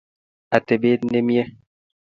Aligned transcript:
Atebet 0.55 1.01
nemie 1.11 1.43